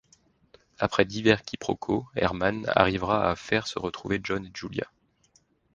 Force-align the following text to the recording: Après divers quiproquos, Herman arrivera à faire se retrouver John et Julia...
Après 0.79 1.05
divers 1.05 1.43
quiproquos, 1.43 2.07
Herman 2.15 2.65
arrivera 2.75 3.29
à 3.29 3.35
faire 3.35 3.67
se 3.67 3.77
retrouver 3.77 4.19
John 4.23 4.43
et 4.47 4.51
Julia... 4.51 4.89